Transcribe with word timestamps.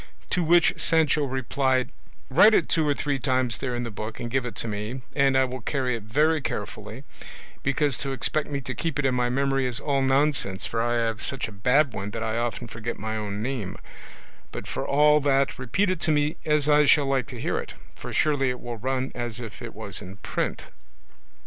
To 0.31 0.41
which 0.43 0.73
Sancho 0.81 1.25
replied, 1.25 1.89
"Write 2.27 2.55
it 2.55 2.67
two 2.67 2.87
or 2.87 2.95
three 2.95 3.19
times 3.19 3.59
there 3.59 3.75
in 3.75 3.83
the 3.83 3.91
book 3.91 4.19
and 4.19 4.31
give 4.31 4.47
it 4.47 4.55
to 4.55 4.67
me, 4.67 5.03
and 5.15 5.37
I 5.37 5.45
will 5.45 5.61
carry 5.61 5.95
it 5.95 6.01
very 6.01 6.41
carefully, 6.41 7.03
because 7.61 7.99
to 7.99 8.11
expect 8.11 8.49
me 8.49 8.61
to 8.61 8.73
keep 8.73 8.97
it 8.97 9.05
in 9.05 9.13
my 9.13 9.29
memory 9.29 9.67
is 9.67 9.79
all 9.79 10.01
nonsense, 10.01 10.65
for 10.65 10.81
I 10.81 10.95
have 10.95 11.21
such 11.21 11.47
a 11.47 11.51
bad 11.51 11.93
one 11.93 12.09
that 12.09 12.23
I 12.23 12.39
often 12.39 12.67
forget 12.67 12.97
my 12.97 13.15
own 13.15 13.43
name; 13.43 13.77
but 14.51 14.65
for 14.67 14.87
all 14.87 15.19
that 15.19 15.59
repeat 15.59 15.91
it 15.91 15.99
to 15.99 16.11
me, 16.11 16.35
as 16.45 16.67
I 16.67 16.85
shall 16.87 17.05
like 17.05 17.27
to 17.27 17.39
hear 17.39 17.59
it, 17.59 17.75
for 17.95 18.11
surely 18.11 18.49
it 18.49 18.59
will 18.59 18.77
run 18.77 19.11
as 19.13 19.39
if 19.39 19.61
it 19.61 19.75
was 19.75 20.01
in 20.01 20.15
print." 20.17 20.63